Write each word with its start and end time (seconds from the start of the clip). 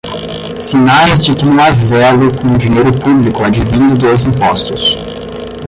Sinais 0.59 1.15
de 1.23 1.35
que 1.35 1.45
não 1.45 1.61
há 1.63 1.71
zelo 1.71 2.33
com 2.35 2.47
o 2.47 2.57
dinheiro 2.57 2.91
público 2.99 3.43
advindo 3.43 3.95
dos 3.99 4.25
impostos 4.25 4.97